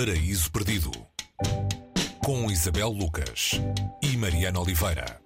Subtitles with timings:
[0.00, 0.90] Paraíso Perdido
[2.24, 3.60] com Isabel Lucas
[4.02, 5.19] e Mariana Oliveira.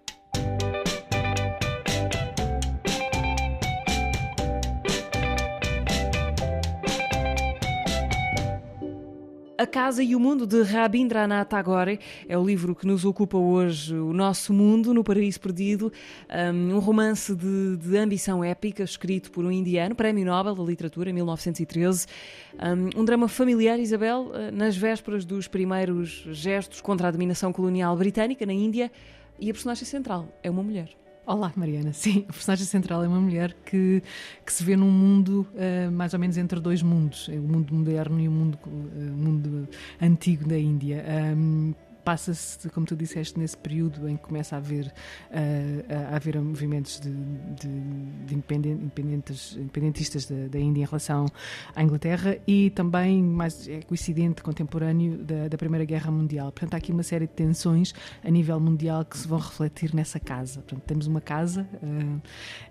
[9.57, 13.95] A Casa e o Mundo de Rabindranath Tagore é o livro que nos ocupa hoje,
[13.95, 15.93] o nosso mundo no Paraíso Perdido,
[16.53, 21.12] um romance de, de ambição épica escrito por um indiano, Prémio Nobel da Literatura em
[21.12, 22.07] 1913,
[22.97, 28.45] um drama familiar, Isabel, uh, nas vésperas dos primeiros gestos contra a dominação colonial britânica
[28.45, 28.91] na Índia
[29.39, 31.04] e a personagem central é uma mulher.
[31.27, 31.92] Olá, Mariana.
[31.95, 34.02] Sim, a personagem central é uma mulher que,
[34.45, 38.20] que se vê num mundo uh, mais ou menos entre dois mundos, o mundo moderno
[38.20, 39.69] e o mundo, uh, mundo
[40.00, 41.02] antigo da Índia.
[41.34, 41.74] Um,
[42.05, 47.01] passa-se, como tu disseste, nesse período em que começa a haver, uh, a haver movimentos
[47.01, 47.69] de, de,
[48.27, 51.27] de independentes, independentistas da, da, Índia em relação
[51.75, 56.53] à Inglaterra e também, mais é coincidente, contemporâneo da, da, Primeira Guerra Mundial.
[56.53, 60.21] Portanto, há aqui uma série de tensões a nível mundial que se vão refletir nessa
[60.21, 60.61] casa.
[60.61, 62.23] Portanto, temos uma casa, uh,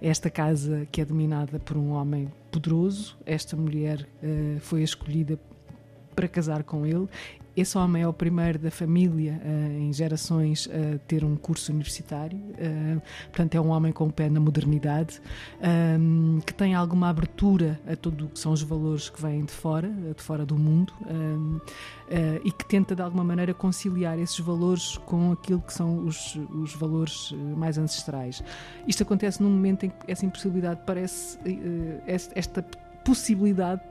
[0.02, 5.40] esta casa que é dominada por um homem poderoso, esta mulher uh, foi escolhida
[6.16, 7.08] para casar com ele
[7.56, 11.72] esse homem é o primeiro da família uh, em gerações a uh, ter um curso
[11.72, 15.22] universitário, uh, portanto, é um homem com o pé na modernidade,
[16.00, 19.52] um, que tem alguma abertura a tudo o que são os valores que vêm de
[19.52, 21.60] fora, de fora do mundo, um,
[22.44, 26.76] e que tenta de alguma maneira conciliar esses valores com aquilo que são os, os
[26.76, 28.44] valores mais ancestrais.
[28.88, 31.40] Isto acontece num momento em que essa impossibilidade parece,
[32.06, 32.64] esta
[33.04, 33.82] possibilidade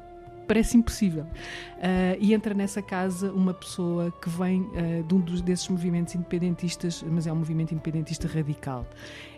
[0.52, 1.22] parece impossível.
[1.22, 6.14] Uh, e entra nessa casa uma pessoa que vem uh, de um dos, desses movimentos
[6.14, 8.86] independentistas, mas é um movimento independentista radical.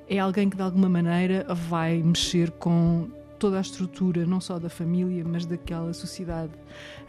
[0.09, 4.69] É alguém que de alguma maneira vai mexer com toda a estrutura, não só da
[4.69, 6.53] família, mas daquela sociedade,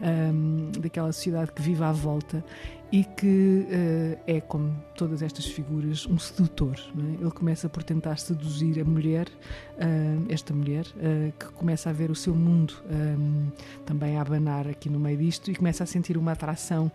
[0.00, 2.44] um, daquela sociedade que vive à volta
[2.92, 6.76] e que uh, é, como todas estas figuras, um sedutor.
[6.76, 7.22] É?
[7.22, 12.10] Ele começa por tentar seduzir a mulher, uh, esta mulher, uh, que começa a ver
[12.10, 13.50] o seu mundo um,
[13.84, 16.90] também a abanar aqui no meio disto e começa a sentir uma atração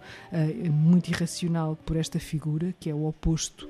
[0.71, 3.67] muito irracional por esta figura, que é o oposto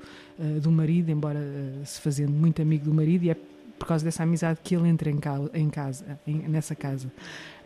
[0.60, 1.40] do marido, embora
[1.84, 3.36] se fazendo muito amigo do marido, e é
[3.82, 7.10] por causa dessa amizade que ele entra em, casa, em casa em, nessa casa.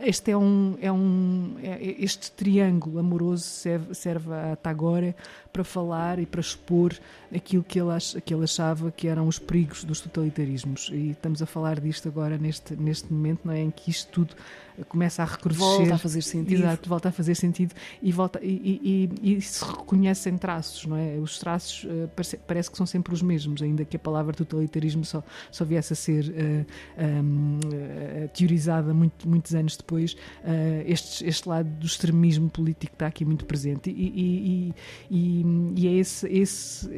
[0.01, 5.15] Este é um, é um é, este triângulo amoroso serve, serve a Tagore
[5.53, 6.95] para falar e para expor
[7.35, 10.91] aquilo que ele, ach, que ele achava que eram os perigos dos totalitarismos.
[10.91, 13.61] E estamos a falar disto agora neste, neste momento, não é?
[13.61, 14.35] Em que isto tudo
[14.85, 15.67] começa a recrudescer.
[15.67, 16.61] Volta a fazer sentido.
[16.61, 21.17] Exato, volta a fazer sentido e, volta, e, e, e se reconhecem traços, não é?
[21.17, 25.05] Os traços uh, parece, parece, que são sempre os mesmos, ainda que a palavra totalitarismo
[25.05, 26.65] só, só viesse a ser eh,
[27.23, 30.17] um, uh, eh, teorizada muito, muitos anos depois.
[30.87, 34.73] este, este lado do extremismo político está aqui muito presente e,
[35.11, 36.89] e é esse, esse,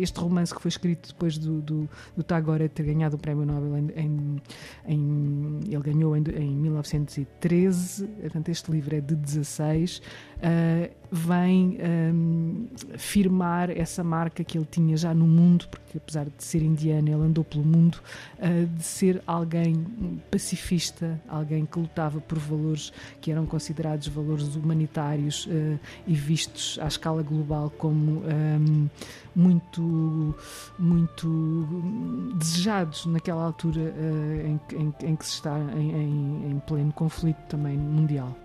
[0.00, 3.78] este romance que foi escrito depois do, do, do Tagore ter ganhado o Prémio Nobel
[3.78, 4.42] em, em,
[4.86, 11.78] em ele ganhou em, em 1930 13, portanto, este livro é de 16, uh, vem
[11.80, 17.08] um, firmar essa marca que ele tinha já no mundo, porque apesar de ser indiano,
[17.08, 17.98] ele andou pelo mundo,
[18.38, 19.86] uh, de ser alguém
[20.30, 26.86] pacifista, alguém que lutava por valores que eram considerados valores humanitários uh, e vistos à
[26.86, 28.88] escala global como um,
[29.34, 30.34] muito,
[30.78, 37.40] muito desejados naquela altura uh, em, em, em, que se está em, em pleno conflito
[37.48, 38.36] também mundial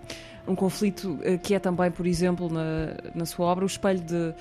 [0.46, 4.34] um conflito eh, que é também, por exemplo, na, na sua obra, o espelho de,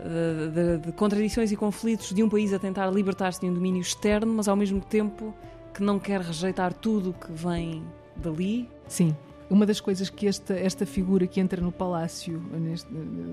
[0.00, 3.80] eh, de, de, contradições e conflitos de um país a tentar libertar-se de um domínio
[3.80, 5.34] externo, mas ao mesmo tempo
[5.72, 7.82] que não quer rejeitar tudo que vem
[8.16, 8.68] dali.
[8.88, 9.16] Sim,
[9.48, 12.88] uma das coisas que esta, esta figura que entra no palácio, neste,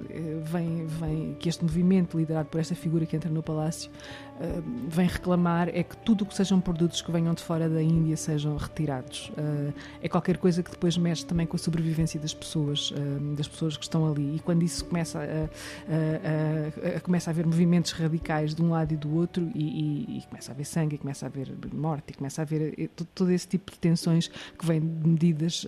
[0.10, 4.64] eh, vem, vem, que este movimento liderado por esta figura que entra no palácio, uh,
[4.88, 8.16] vem reclamar é que tudo o que sejam produtos que venham de fora da Índia
[8.16, 9.30] sejam retirados.
[9.30, 12.94] Uh, é qualquer coisa que depois mexe também com a sobrevivência das pessoas,
[13.36, 14.36] das pessoas que estão ali.
[14.36, 18.70] E quando isso começa a, a, a, a começa a haver movimentos radicais de um
[18.70, 21.52] lado e do outro, e, e, e, começa a haver sangue, e começa a haver
[21.74, 25.66] morte, e começa a haver todo esse tipo de tensões que vêm de medidas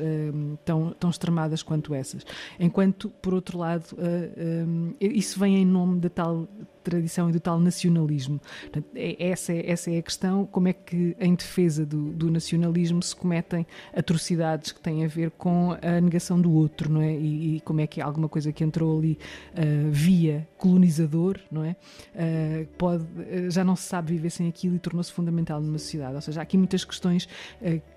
[0.63, 2.25] tão, tão extremadas quanto essas.
[2.59, 6.47] Enquanto, por outro lado, uh, eh, um, isso vem em nome da tal
[6.85, 8.39] tradição e do tal nacionalismo.
[8.61, 12.31] Portanto, é, essa, é, essa é a questão, como é que em defesa do, do,
[12.31, 17.11] nacionalismo se cometem atrocidades que têm a ver com a negação do outro, não é?
[17.11, 19.17] E, e como é que alguma coisa que entrou ali
[19.53, 21.75] uh, via colonizador, não é?
[22.13, 26.13] Uh, pode, uh, já não se sabe viver sem aquilo e tornou-se fundamental numa sociedade.
[26.13, 27.27] Ou seja, há aqui muitas questões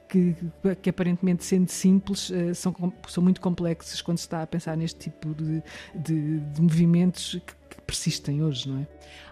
[0.08, 0.37] que,
[0.81, 2.75] que aparentemente sendo simples uh, são,
[3.06, 5.62] são muito complexos quando se está a pensar neste tipo de,
[5.94, 8.87] de, de movimentos que, que, persistem hoje, não é?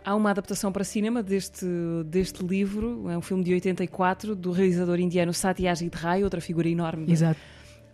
[0.05, 1.67] Há uma adaptação para cinema deste,
[2.06, 7.11] deste livro, é um filme de 84 do realizador indiano Satyajit Ray, outra figura enorme.
[7.12, 7.40] Exato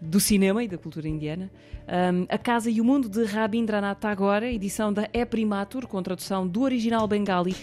[0.03, 1.49] do cinema e da cultura indiana.
[1.87, 6.47] Um, a Casa e o Mundo de Rabindranath Tagore, edição da E Primatur, com tradução
[6.47, 7.55] do original bengali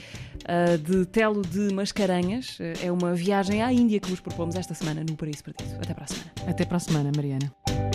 [0.50, 2.60] uh, de Telo de Mascarenhas.
[2.60, 5.76] Uh, é uma viagem à Índia que vos propomos esta semana no Paraíso Perdido.
[5.82, 6.32] Até para a semana.
[6.48, 7.89] Até para a semana, Mariana.